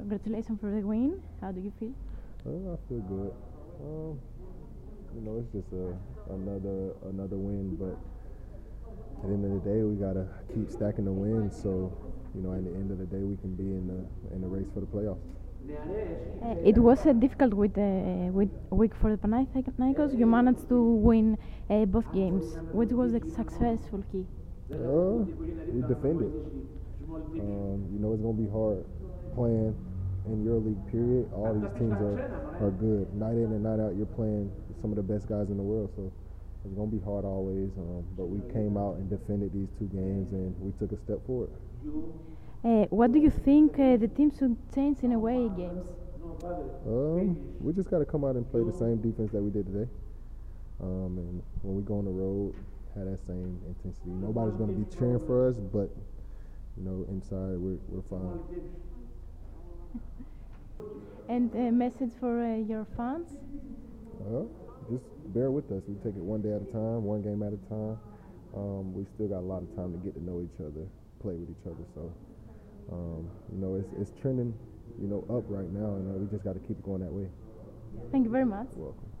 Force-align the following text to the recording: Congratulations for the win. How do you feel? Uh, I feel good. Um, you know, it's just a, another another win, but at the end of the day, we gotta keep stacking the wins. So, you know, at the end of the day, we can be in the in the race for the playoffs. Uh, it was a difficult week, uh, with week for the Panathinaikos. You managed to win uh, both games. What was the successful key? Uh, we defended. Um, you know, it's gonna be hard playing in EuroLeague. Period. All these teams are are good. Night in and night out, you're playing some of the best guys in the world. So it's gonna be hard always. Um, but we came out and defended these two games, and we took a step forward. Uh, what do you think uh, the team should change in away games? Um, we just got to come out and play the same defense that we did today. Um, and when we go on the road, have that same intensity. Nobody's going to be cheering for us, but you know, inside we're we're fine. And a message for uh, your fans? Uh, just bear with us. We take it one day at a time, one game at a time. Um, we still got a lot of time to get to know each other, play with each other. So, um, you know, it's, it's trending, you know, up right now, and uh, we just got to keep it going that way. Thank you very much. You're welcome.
Congratulations 0.00 0.58
for 0.58 0.70
the 0.70 0.80
win. 0.80 1.20
How 1.42 1.52
do 1.52 1.60
you 1.60 1.70
feel? 1.78 1.92
Uh, 2.46 2.72
I 2.72 2.76
feel 2.88 3.00
good. 3.04 3.32
Um, 3.84 4.18
you 5.14 5.20
know, 5.20 5.44
it's 5.44 5.52
just 5.52 5.68
a, 5.76 5.92
another 6.32 6.96
another 7.04 7.36
win, 7.36 7.76
but 7.76 8.00
at 9.20 9.28
the 9.28 9.34
end 9.34 9.44
of 9.44 9.52
the 9.62 9.70
day, 9.70 9.82
we 9.82 9.96
gotta 9.96 10.26
keep 10.54 10.70
stacking 10.70 11.04
the 11.04 11.12
wins. 11.12 11.54
So, 11.62 11.92
you 12.34 12.40
know, 12.40 12.54
at 12.54 12.64
the 12.64 12.70
end 12.70 12.90
of 12.90 12.96
the 12.96 13.04
day, 13.04 13.22
we 13.22 13.36
can 13.36 13.54
be 13.54 13.76
in 13.76 13.84
the 13.92 14.34
in 14.34 14.40
the 14.40 14.48
race 14.48 14.68
for 14.72 14.80
the 14.80 14.86
playoffs. 14.86 15.20
Uh, 15.68 16.56
it 16.64 16.78
was 16.78 17.04
a 17.04 17.12
difficult 17.12 17.52
week, 17.52 17.76
uh, 17.76 18.32
with 18.32 18.48
week 18.70 18.94
for 18.94 19.10
the 19.10 19.18
Panathinaikos. 19.18 20.18
You 20.18 20.24
managed 20.24 20.66
to 20.70 20.80
win 20.80 21.36
uh, 21.68 21.84
both 21.84 22.10
games. 22.14 22.56
What 22.72 22.90
was 22.90 23.12
the 23.12 23.20
successful 23.36 24.02
key? 24.10 24.24
Uh, 24.72 25.28
we 25.68 25.82
defended. 25.86 26.32
Um, 27.12 27.84
you 27.92 27.98
know, 28.00 28.14
it's 28.14 28.22
gonna 28.22 28.32
be 28.32 28.48
hard 28.48 28.86
playing 29.34 29.76
in 30.26 30.44
EuroLeague. 30.44 30.90
Period. 30.90 31.30
All 31.32 31.54
these 31.54 31.70
teams 31.78 31.96
are 32.00 32.18
are 32.60 32.70
good. 32.70 33.12
Night 33.14 33.36
in 33.36 33.52
and 33.52 33.62
night 33.62 33.80
out, 33.80 33.96
you're 33.96 34.06
playing 34.06 34.50
some 34.80 34.90
of 34.90 34.96
the 34.96 35.02
best 35.02 35.28
guys 35.28 35.48
in 35.48 35.56
the 35.56 35.62
world. 35.62 35.90
So 35.96 36.12
it's 36.64 36.74
gonna 36.74 36.90
be 36.90 37.00
hard 37.00 37.24
always. 37.24 37.70
Um, 37.78 38.04
but 38.16 38.26
we 38.26 38.40
came 38.52 38.76
out 38.76 38.96
and 38.96 39.08
defended 39.08 39.52
these 39.52 39.68
two 39.78 39.88
games, 39.88 40.32
and 40.32 40.54
we 40.60 40.72
took 40.78 40.92
a 40.92 41.00
step 41.02 41.24
forward. 41.26 41.50
Uh, 42.62 42.84
what 42.90 43.12
do 43.12 43.18
you 43.18 43.30
think 43.30 43.78
uh, 43.78 43.96
the 43.96 44.08
team 44.08 44.30
should 44.36 44.56
change 44.74 45.00
in 45.00 45.12
away 45.12 45.48
games? 45.56 45.88
Um, 46.86 47.36
we 47.60 47.72
just 47.72 47.90
got 47.90 47.98
to 47.98 48.04
come 48.04 48.24
out 48.24 48.36
and 48.36 48.48
play 48.50 48.62
the 48.62 48.72
same 48.72 49.00
defense 49.00 49.32
that 49.32 49.40
we 49.40 49.50
did 49.50 49.66
today. 49.66 49.88
Um, 50.80 51.16
and 51.18 51.42
when 51.62 51.76
we 51.76 51.82
go 51.82 51.98
on 51.98 52.04
the 52.04 52.10
road, 52.10 52.54
have 52.94 53.06
that 53.06 53.20
same 53.26 53.60
intensity. 53.66 54.10
Nobody's 54.10 54.56
going 54.56 54.72
to 54.72 54.76
be 54.76 54.96
cheering 54.96 55.20
for 55.26 55.48
us, 55.48 55.56
but 55.56 55.90
you 56.76 56.84
know, 56.84 57.04
inside 57.08 57.56
we're 57.56 57.78
we're 57.88 58.04
fine. 58.08 58.40
And 61.28 61.54
a 61.54 61.70
message 61.70 62.10
for 62.18 62.42
uh, 62.42 62.56
your 62.56 62.86
fans? 62.96 63.28
Uh, 64.18 64.42
just 64.90 65.04
bear 65.32 65.50
with 65.50 65.70
us. 65.70 65.82
We 65.86 65.94
take 66.02 66.16
it 66.18 66.22
one 66.22 66.42
day 66.42 66.50
at 66.50 66.62
a 66.62 66.70
time, 66.72 67.04
one 67.04 67.22
game 67.22 67.42
at 67.42 67.52
a 67.52 67.60
time. 67.70 67.98
Um, 68.52 68.92
we 68.94 69.06
still 69.14 69.28
got 69.28 69.38
a 69.38 69.46
lot 69.46 69.62
of 69.62 69.70
time 69.76 69.92
to 69.92 69.98
get 69.98 70.14
to 70.14 70.22
know 70.22 70.42
each 70.42 70.58
other, 70.58 70.90
play 71.22 71.34
with 71.34 71.48
each 71.50 71.66
other. 71.66 71.86
So, 71.94 72.12
um, 72.90 73.30
you 73.52 73.62
know, 73.62 73.76
it's, 73.78 73.86
it's 73.94 74.10
trending, 74.20 74.52
you 75.00 75.06
know, 75.06 75.22
up 75.30 75.46
right 75.46 75.70
now, 75.70 75.94
and 76.02 76.10
uh, 76.10 76.18
we 76.18 76.26
just 76.26 76.42
got 76.42 76.54
to 76.54 76.62
keep 76.66 76.78
it 76.78 76.82
going 76.82 77.00
that 77.06 77.12
way. 77.12 77.30
Thank 78.10 78.24
you 78.24 78.30
very 78.30 78.44
much. 78.46 78.66
You're 78.74 78.90
welcome. 78.90 79.19